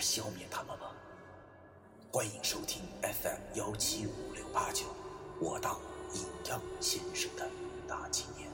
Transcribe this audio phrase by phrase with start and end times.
[0.00, 0.90] 消灭他们吗？
[2.12, 4.86] 欢迎收听 FM 幺七五六八九，
[5.40, 5.78] 我当
[6.12, 7.48] 阴阳先生的
[7.86, 8.50] 大纪念。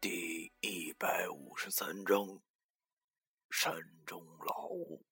[0.00, 2.40] 第一百五十三章：
[3.50, 3.72] 山
[4.04, 5.09] 中老屋。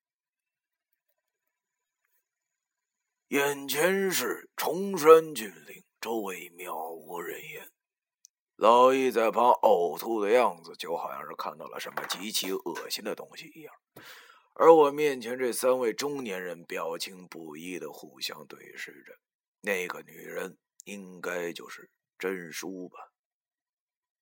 [3.28, 7.70] 眼前是崇山峻岭，周围渺无人烟。
[8.56, 13.74] 老易在旁呕吐的样子，就好像是看到了什么极其恶心的东西一样。
[14.54, 19.12] 而我面前这三位中年人，表情不一的互相对视着。
[19.60, 22.96] 那个女人应该就是真淑吧？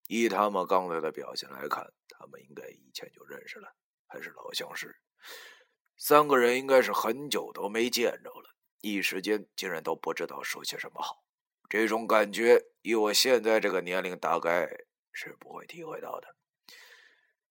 [0.09, 3.73] 以他们刚才的表现来看，他们应该以前就认识了，
[4.09, 4.97] 还是老相识。
[5.97, 8.56] 三个人应该是很久都没见着了。
[8.81, 11.25] 一时间竟然都不知道说些什么好，
[11.69, 14.69] 这种感觉以我现在这个年龄大概
[15.13, 16.37] 是不会体会到的。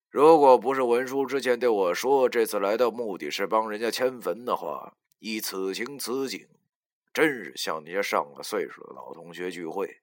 [0.10, 6.48] 如果不是文书之前对我说这次来的目的是帮人家迁坟的话，以此情此景，
[7.14, 10.02] 真是像那些上了岁数的老同学聚会，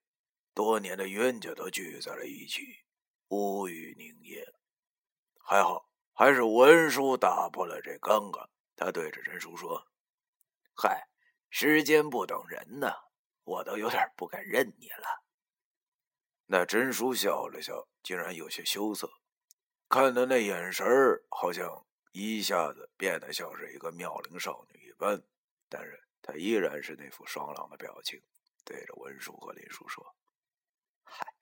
[0.53, 2.61] 多年的冤家都聚在了一起，
[3.29, 4.47] 无语凝噎。
[5.39, 9.87] 还好，还是文书打破了这尴尬，他对着陈叔说
[10.77, 11.09] ：“嗨。”
[11.55, 12.91] 时间不等人呢，
[13.45, 15.23] 我都有点不敢认你了。
[16.47, 19.07] 那真叔笑了笑，竟然有些羞涩，
[19.87, 25.23] 看的那眼神儿好像一下子变得像是一个妙龄少女一般。
[25.69, 28.19] 但是他依然是那副爽朗的表情，
[28.65, 30.17] 对着文叔和林叔说
[31.05, 31.35] ：“嗨，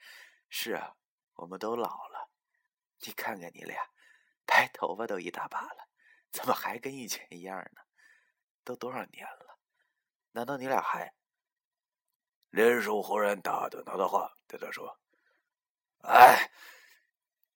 [0.48, 0.96] 是啊，
[1.34, 2.28] 我们都老了。
[3.06, 3.80] 你看看你俩，
[4.44, 5.88] 白头发都一大把了，
[6.32, 7.80] 怎么还跟以前一样呢？
[8.64, 9.46] 都多少年了？”
[10.32, 11.12] 难道你俩还？
[12.50, 14.98] 林叔忽然打断他的话，对他说
[16.02, 16.50] ：“哎，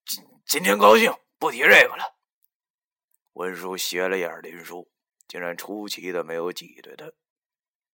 [0.04, 2.16] 今今天高兴，不提这个了。”
[3.34, 4.90] 文叔斜了眼林叔，
[5.26, 7.10] 竟然出奇的没有挤兑他，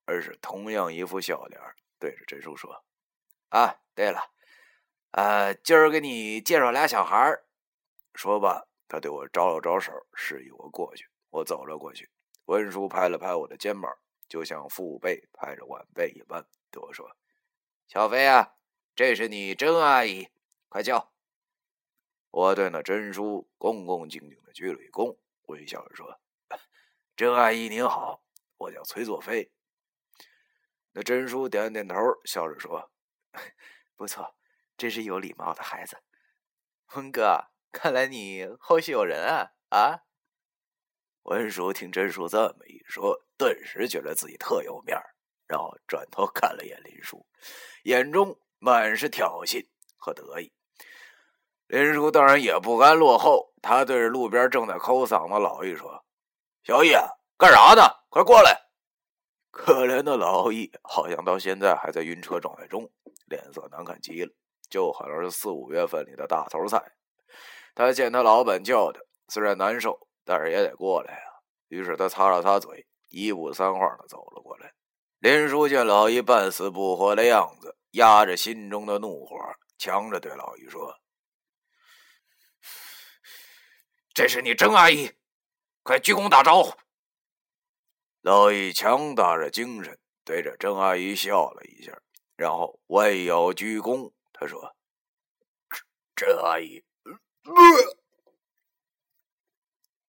[0.04, 1.60] 而是同样一副笑脸，
[1.98, 2.84] 对着真叔说
[3.48, 4.20] ：“啊，对了，
[5.12, 7.46] 呃，今儿给你介绍俩小孩儿。”
[8.14, 11.08] 说罢，他对我招了招手，示意我过去。
[11.30, 12.10] 我走了过去，
[12.46, 13.96] 文叔拍了拍我的肩膀。
[14.30, 17.16] 就像父辈拍着晚辈一般对我说
[17.88, 18.54] ：“小飞啊，
[18.94, 20.28] 这是你甄阿姨，
[20.68, 21.12] 快叫。”
[22.30, 25.18] 我对那甄叔恭恭敬敬的鞠了一躬，
[25.48, 26.20] 微笑着说
[27.16, 28.22] ：“甄阿姨您好，
[28.56, 29.50] 我叫崔作飞。”
[30.94, 32.92] 那甄叔点点头，笑着说
[33.96, 34.36] ：“不错，
[34.76, 36.04] 真是有礼貌的孩子。
[36.94, 40.04] ”文哥，看来你后续有人啊啊！
[41.30, 43.16] 文叔听甄叔这么一说。
[43.38, 45.14] 顿时觉得自己特有面儿，
[45.46, 47.24] 然后转头看了眼林叔，
[47.84, 49.64] 眼中满是挑衅
[49.96, 50.52] 和得意。
[51.68, 56.04] 林叔当然也不甘落后，他对着路边正在抠嗓子的老易说
[56.64, 56.90] ：“小易，
[57.38, 57.82] 干啥呢？
[58.08, 58.60] 快过来！”
[59.52, 62.90] 可怜的老易好像到现在还在晕车状态中，
[63.26, 64.32] 脸色难看极了，
[64.68, 66.82] 就好像是四五月份里的大头菜。
[67.72, 71.24] 他见他老板叫的，虽然难受，但是也得过来呀。
[71.66, 72.86] 于是他擦了擦嘴。
[73.08, 74.72] 一步三晃的走了过来，
[75.18, 79.34] 林叔见老姨半死不活的样子，压着心中的怒火，
[79.76, 81.00] 强着对老姨说
[84.14, 85.10] ：“这是你郑阿姨，
[85.82, 86.78] 快鞠躬打招呼。”
[88.22, 92.00] 老易强打着精神，对着郑阿姨笑了一下，
[92.36, 94.12] 然后弯腰鞠躬。
[94.32, 94.76] 他说
[96.14, 96.84] ：“郑阿姨。”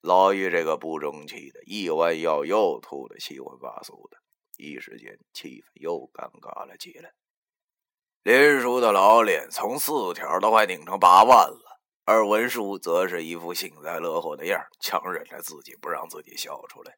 [0.02, 4.18] 老易这个不争气的，一弯腰又吐得七荤八素的，
[4.58, 7.14] 一时间气氛又尴尬了起来。
[8.24, 16.98] 林叔的老脸从四条都快拧成八万了，而文叔则是一副幸灾乐祸的样强忍着自己不让自己笑出来。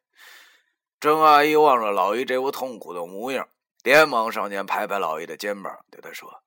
[0.98, 3.48] 郑阿姨望着老易这副痛苦的模样，
[3.82, 6.42] 连忙上前拍拍老易的肩膀，对他说：“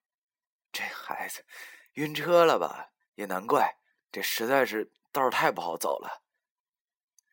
[0.71, 1.45] 这孩子
[1.93, 2.89] 晕车了吧？
[3.13, 3.77] 也难怪，
[4.11, 6.23] 这实在是道太不好走了。”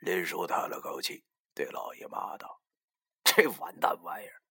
[0.05, 1.25] 林叔叹了口气，
[1.55, 2.61] 对老爷骂道
[3.25, 4.43] ：“这完蛋玩意儿！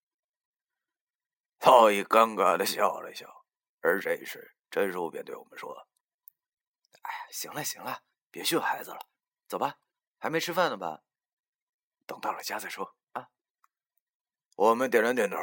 [1.60, 3.44] 老易尴尬的笑了笑，
[3.80, 5.86] 而这时真叔便对我们说
[7.02, 8.00] ：“哎，行了行了，
[8.32, 8.98] 别训孩子了，
[9.46, 9.78] 走吧，
[10.18, 11.02] 还没吃饭呢吧？
[12.04, 13.28] 等到了家再说啊。”
[14.56, 15.36] 我们点了点头。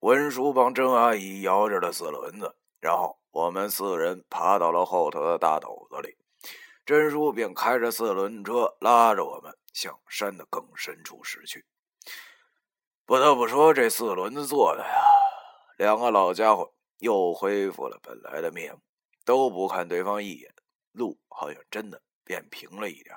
[0.00, 6.16] 文叔帮郑阿姨摇着了四轮子，然后我们四人爬到了后头的大斗子里。
[6.86, 11.64] 甄叔便开着四轮车拉着我们向山的更深处驶去。
[13.04, 14.90] 不得不说，这四轮子做的呀，
[15.78, 18.80] 两个老家伙又恢复了本来的面目，
[19.24, 20.54] 都不看对方一眼。
[20.92, 23.16] 路好像真的变平了一点，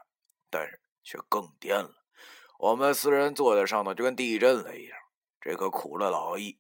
[0.50, 2.06] 但是却更颠了。
[2.60, 4.98] 我们四人坐在上头，就跟地震了一样。
[5.40, 6.60] 这可苦了老易。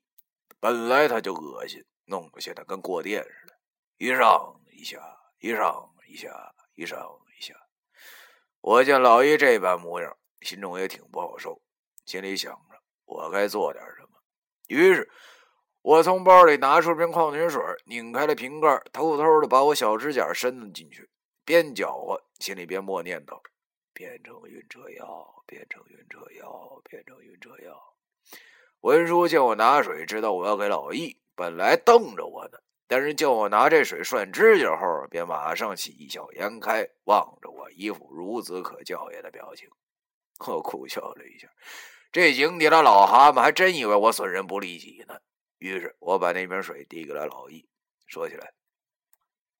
[0.60, 3.60] 本来他就恶心，弄得现在跟过电似的，
[3.98, 5.00] 一上一下，
[5.40, 7.21] 一上一下，一上。
[8.62, 11.62] 我见老爷这般模样，心中也挺不好受，
[12.06, 14.10] 心里想着我该做点什么。
[14.68, 15.10] 于是，
[15.81, 21.10] 我从包里拿出瓶矿泉水，拧开了瓶盖，偷偷的把我小指甲伸了进去，
[21.44, 23.42] 边搅和，心里边默念道
[23.94, 27.96] ：“变成晕车药，变成晕车药，变成晕车药。”
[28.81, 32.60] 文叔见我拿水，知道我要给老易，本来瞪着我呢，
[32.92, 39.70] 但是见我拿这水涮指甲后，便马上喜笑颜开，望着我一副孺子可教也的表情。
[40.46, 41.48] 我苦笑了一下，
[42.12, 45.16] 这井底的老蛤蟆还真以为我损人不利己呢。
[45.60, 47.66] 于是我把那瓶水递给了老易。
[48.08, 48.52] 说起来，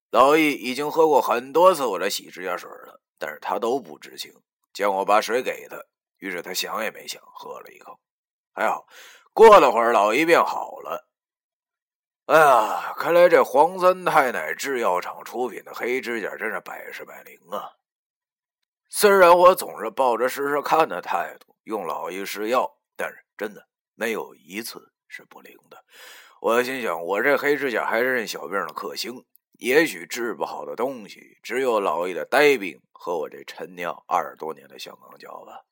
[0.10, 4.34] 老易已经喝过很多次我的洗指甲水了，但是他都不知情。
[4.74, 5.82] 见我把水给他，
[6.18, 7.98] 于是他想也没想，喝了一口。
[8.52, 8.86] 还好，
[9.32, 11.08] 过了会儿，老姨便好了。
[12.32, 17.76] 哎呀，看来这黄三太奶制药厂出品的黑指甲真是百试百灵啊！
[18.88, 25.84] 虽然我总是抱着试试看的态度用老姨试药，但是真的没有一次是不灵的。
[26.40, 29.26] 我心想，我这黑指甲还是认小病的克星，
[29.60, 35.66] 也许治不好的东西，只有老易的呆病和我这陈酿二十多年的香港脚吧。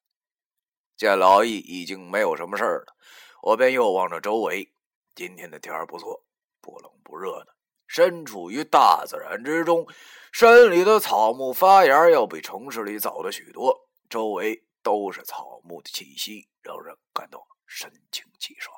[0.98, 2.98] 见老易已经没有什么事儿了，
[3.44, 4.74] 我便又望着周围。
[5.16, 6.22] 今天的天儿不错，
[6.62, 7.56] 不冷不热的。
[7.88, 9.88] 身处于大自然之中，
[10.32, 13.76] 山里的草木发芽要比城市里早的许多。
[14.10, 18.76] 周围都是草木的气息，让人感到神清气爽。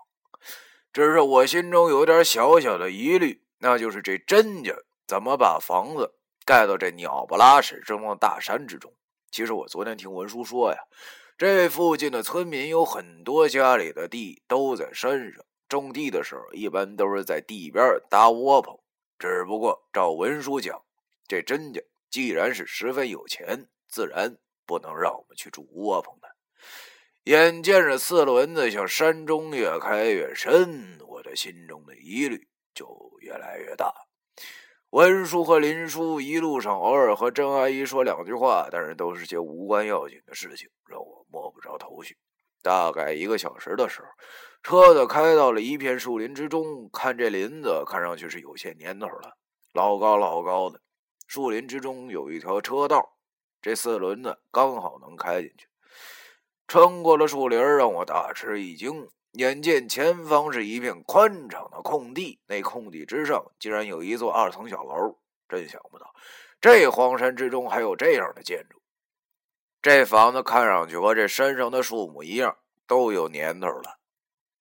[0.94, 4.74] 只是我心中有点小小的疑虑，那就是这甄家
[5.08, 8.94] 怎么把房子盖到这鸟不拉屎这么大山之中？
[9.30, 10.78] 其实我昨天听文叔说呀。
[11.38, 18.78] 这附近的村民有很多，家里的地都在山上，种地的时候一般都是在地边搭窝棚。
[19.18, 20.84] 只不过照文书讲，
[21.28, 26.28] 这甄家既然是十分有钱，自然不能让我们去住窝棚的。
[27.26, 32.88] 眼见着四轮子向山中越开越深，我的心中的疑虑就
[33.22, 33.94] 越来越大。
[34.90, 42.18] 文叔和林叔一路上偶尔和郑阿姨说两句话，但是都是些无关要紧的事情，让我摸不着头绪。
[42.62, 44.08] 大概一个小时的时候，
[44.64, 46.90] 车子开到了一片树林之中。
[46.94, 49.38] 看这林子，看上去是有些年头了，
[49.74, 50.80] 老高老高的。
[51.28, 53.18] 树林之中有一条车道，
[53.62, 55.68] 这四轮子刚好能开进去。
[56.68, 59.10] 穿过了树林，让我大吃一惊。
[59.34, 66.14] 眼见前方是一片宽敞的空地，那空地之上竟然有一座二层小楼，真想不到
[66.60, 68.81] 这荒山之中还有这样的建筑。
[69.82, 73.98] 这房子看上去和这山上的树木一样，都有年头了。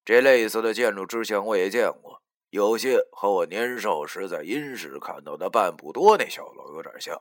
[0.02, 7.20] 这类似的建筑之前我也见过，有些和我年少时在殷市看到的半步多那小楼有点像，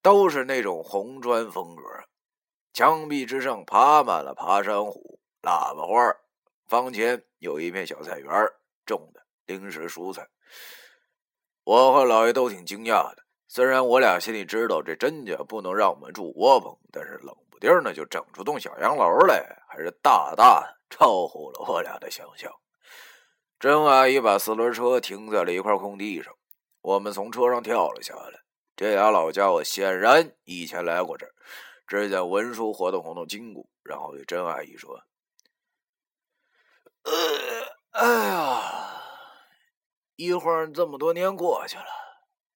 [0.00, 1.82] 都是那种红砖风格，
[2.72, 6.16] 墙壁之上爬满了爬山虎、喇叭花。
[6.68, 8.30] 房前有一片小菜园，
[8.86, 10.28] 种的零食蔬菜。
[11.64, 13.21] 我和老爷都挺惊讶的。
[13.54, 22.50] 虽然我俩心里知道这甄家不能让我们住窝棚，但是冷不丁的就整出栋小洋楼来，还是大大超乎了我俩的想象。
[23.60, 26.34] 甄阿姨把四轮车停在了一块空地上，
[26.80, 28.40] 我们从车上跳了下来。
[28.74, 31.32] 这俩老家伙显然以前来过这儿。
[31.86, 34.98] 只见文叔活动活动筋骨，然后对甄阿姨说。
[37.02, 37.12] 呃，
[37.90, 38.62] 哎呀，
[40.16, 41.84] 一晃这么多年过去了，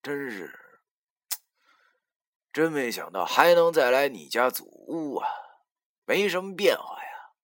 [0.03, 0.59] 真是，
[2.57, 5.29] 真没想到还能再来你家祖屋啊！
[6.07, 7.35] 没什么变化呀。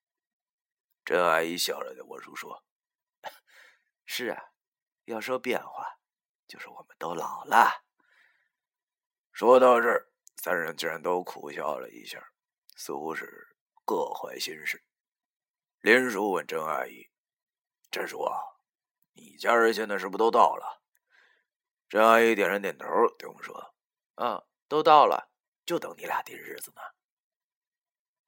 [1.04, 2.64] 甄阿姨笑着对我叔说
[4.06, 4.42] ：“是啊，
[5.04, 5.98] 要说变化，
[6.48, 7.84] 就是我们都老了。”
[9.32, 12.32] 说到这儿，三人竟然都苦笑了一下，
[12.74, 13.54] 似乎是
[13.84, 14.82] 各怀心事。
[15.80, 17.10] 林叔问甄阿姨
[17.92, 18.32] ：“甄叔啊，
[19.12, 20.80] 你家人现在是不是都到了？
[21.90, 22.86] 郑阿姨点了点头，
[23.18, 23.74] 对我们说
[24.16, 24.42] ：“嗯，
[24.72, 25.28] 都到了，
[25.66, 26.80] 就等你俩定日子呢。”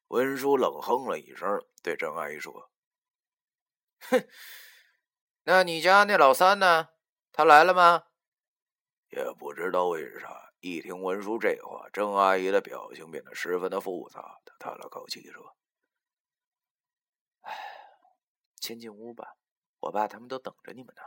[0.09, 1.49] 文叔冷哼了一声，
[1.83, 2.71] 对郑阿姨说
[4.11, 4.29] ：“哼，
[5.45, 6.91] 那你家那老三呢？
[7.33, 8.09] 他来了吗？”
[9.09, 14.43] 也不知道为啥，一听文叔这话，郑阿姨的表情变得十分的复杂。
[14.45, 15.57] 她叹了口气说
[17.41, 17.55] ：“哎，
[18.61, 19.39] 先进屋吧，
[19.81, 21.01] 我爸他们都等着你们呢。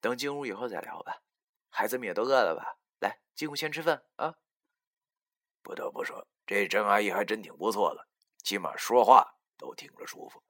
[0.00, 1.22] 等进屋以后再聊吧。
[1.68, 2.78] 孩子们也都饿了吧？
[3.00, 4.36] 来，进屋先吃饭啊。”
[5.62, 8.06] 不得不说，这郑阿姨还真挺不错的。
[8.42, 9.24] 起码说话
[9.56, 10.42] 都听着舒服。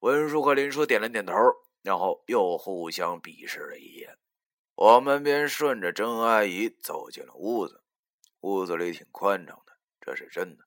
[0.00, 1.34] 文叔和林叔点了点头，
[1.82, 4.16] 然后又互相鄙视了一眼。
[4.74, 7.82] 我们便顺着郑阿姨走进了屋子。
[8.40, 10.64] 屋子里挺宽敞的，这是真的。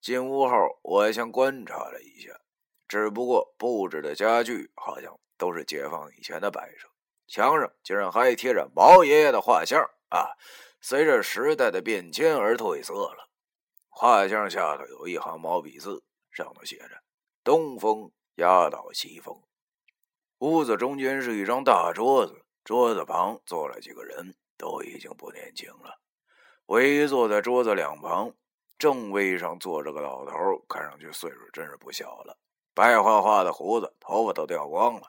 [0.00, 2.38] 进屋后，我先观察了一下，
[2.86, 6.86] 只不过布置的家具好像都是解放以前的摆设，
[7.26, 9.82] 墙上竟然还贴着毛爷爷的画像
[10.14, 10.30] 啊！
[10.80, 13.28] 随着时代的变迁而褪色了。
[13.88, 17.02] 画像下头有一行毛笔字，上头写着
[17.42, 19.42] ：“东风压倒西风。”
[20.38, 25.98] 屋子中间是一张大桌子，桌子旁坐了几个人，都已经不年轻了。
[26.66, 28.34] 唯一坐在桌子两旁
[28.78, 30.32] 正位上坐着个老头，
[30.68, 32.36] 看上去岁数真是不小了，
[32.74, 35.02] 白花花的胡子，头发都掉光了。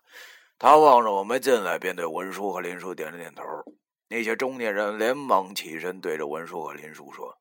[0.58, 3.44] 他望着我们进来，便对文叔和林叔点了点头。
[4.08, 7.40] 那些中年人连忙起身，对着文叔和林叔说。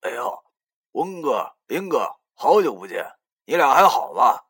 [0.00, 0.44] 哎呦，
[0.92, 3.04] 文哥、林哥，好久不见，
[3.44, 4.40] 你俩还好吗？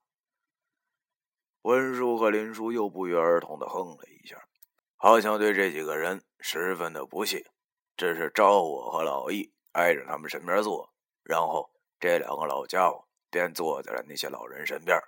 [1.63, 4.37] 文叔和林叔又不约而同的哼了一下，
[4.97, 7.51] 好像对这几个人十分的不屑，
[7.97, 14.99] 只是招我和老易挨着他们身边坐，然后这两个老家伙便坐在了那些老人身边。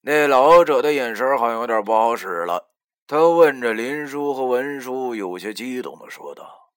[0.00, 2.70] 那老者的眼神好像有点不好使了，
[3.10, 6.70] 他问着林叔和文叔，有些激动的说道。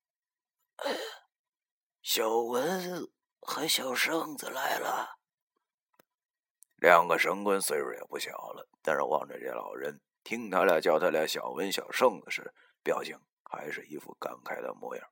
[2.02, 3.08] 小文
[3.40, 5.20] 和小圣子来了，
[6.78, 15.08] 两个神棍岁数也不小了，但是望着这老人，听他俩叫他俩小文、小圣子时，表情还是一副感慨的模样。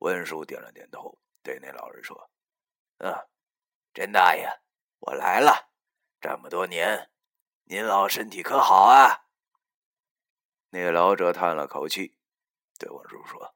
[0.00, 2.30] 文叔点了点头，对那老人说
[3.00, 3.24] ：“啊，
[3.94, 4.46] 甄大爷，
[4.98, 5.70] 我来了。
[6.20, 7.08] 这么多年，
[7.64, 9.24] 您老身体可好啊？”
[10.70, 12.16] 那老者叹了口气，
[12.78, 13.54] 对文叔说：“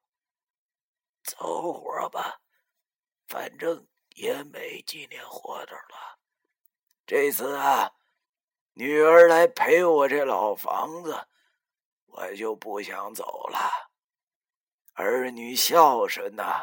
[1.23, 2.40] 走活吧。”
[3.28, 6.19] 反正也没几年活头了。
[7.07, 7.92] 这次啊，
[8.75, 11.28] 女儿来陪我这老房子，
[12.07, 13.90] 我就不想走了。
[14.95, 16.62] 儿女孝顺呐，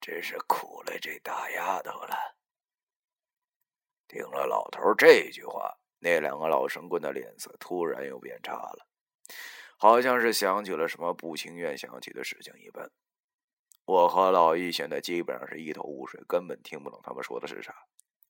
[0.00, 2.16] 真是苦了这大丫头了。
[4.08, 8.86] 听了老头这句话，那两个老神棍的脸色突然又变差了，
[9.76, 12.90] 好像是想起了什么不情愿想起的事情一般。
[13.84, 17.74] 我和老易现在基本上是一头雾水，根本听不懂他们说的是啥。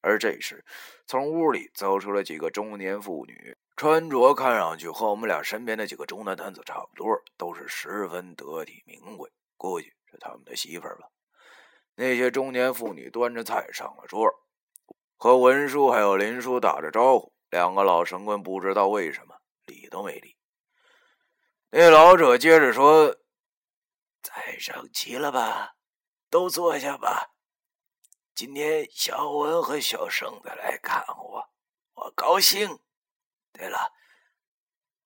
[0.00, 0.64] 而这时，
[1.06, 7.06] 从屋里走出了几个中年妇女，穿着看上去和我们俩身边的几个中年男子差不多，
[7.38, 11.08] 都是十分得体名贵，估计是他们的媳妇儿吧。
[11.94, 14.28] 那些中年妇女端着菜上了桌，
[15.16, 17.32] 和文叔还有林叔打着招呼。
[17.48, 20.36] 两个老神棍不知道为什么理都没理。
[21.76, 23.16] 那老者接着说。
[24.22, 25.74] 再上齐了吧，
[26.30, 27.34] 都坐下吧。
[28.32, 31.50] 今天小文和小圣子来看我，
[31.94, 32.78] 我高兴。
[33.52, 33.92] 对了，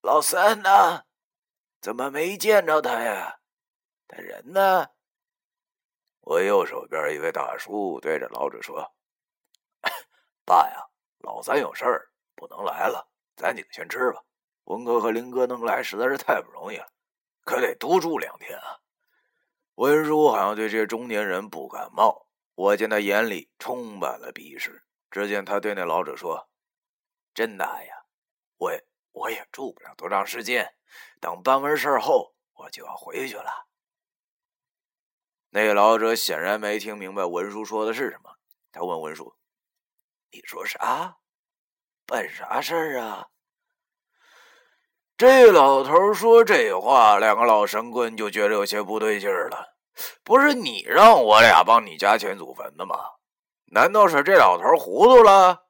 [0.03, 1.07] 老三呢？
[1.81, 3.41] 怎么没见着他呀？
[4.07, 4.89] 他人呢？
[6.21, 8.95] 我右手边一位大叔对着老者说
[10.45, 10.87] ：“爸呀，
[11.21, 14.23] 老三有事儿不能来了，咱几个先吃吧。
[14.69, 16.93] 文哥和林哥能来实在是太不容易了，
[17.45, 18.81] 可得多住两天啊。”
[19.77, 24.85] 文叔好像对这中年人不感冒，我见他眼里充满了鄙视。
[25.11, 26.51] 只见他对那老者说
[27.33, 28.05] ：“真的呀，
[28.59, 28.73] 我
[29.13, 30.75] 我也住不了多长时间，
[31.19, 33.69] 等办完事后我就要回去了。”
[35.49, 38.37] 那老者显然没听明白文叔说的是什么，
[38.71, 39.35] 他问文叔
[40.31, 41.17] ：“你说啥？
[42.05, 43.31] 办啥事儿啊？”
[45.19, 49.77] 这老头说这话，两个老神棍就觉得有些不对劲儿了。
[50.23, 52.95] 不是你让我俩帮你家迁祖坟的吗？
[53.73, 55.65] 难道是这老头糊涂了？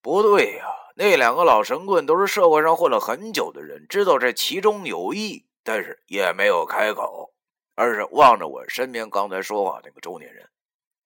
[0.00, 0.64] 不对呀，
[0.96, 7.34] 那两个老神棍都是社会上混了很久的人，知道这其中有意，但是也没有开口，
[7.74, 10.48] 而是望着我身边刚才说话那个中年人。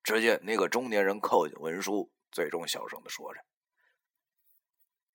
[0.04, 3.40] 只见那个中年人靠近文书，最终小声的说着：“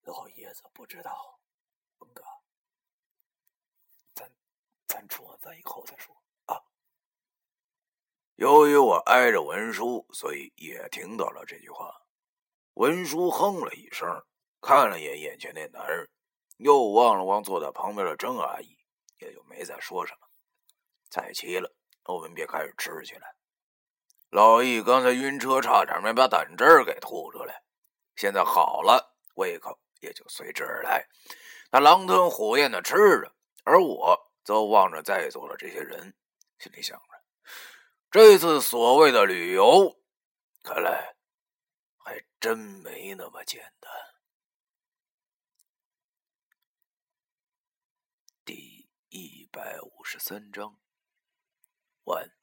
[0.03, 1.39] 老爷子不知道，
[1.99, 2.21] 文哥。”
[4.87, 6.15] 咱吃完饭以后再说
[6.45, 6.59] 啊。
[8.35, 11.93] 由于我挨着文叔，所以也听到了这句话。
[12.73, 14.07] 文叔哼了一声，
[14.61, 16.07] 看了眼眼前那男人，
[16.57, 18.77] 又望了望坐在旁边的郑阿姨，
[19.19, 20.27] 也就没再说什么。
[21.09, 21.73] 菜齐了，
[22.05, 23.35] 我们便开始吃起来。
[24.29, 27.63] 老易刚才晕车，差点没把胆汁给吐出来，
[28.15, 31.07] 现在好了，胃口也就随之而来。
[31.71, 36.15] 他狼吞虎咽的吃着，而我则望着在座的这些人，
[36.57, 37.21] 心里想着：
[38.09, 39.99] 这次所谓的旅游，
[40.63, 41.17] 看来
[41.97, 43.91] 还真没那么简单。
[48.45, 50.79] 第一百五十三章，
[52.05, 52.36] 完。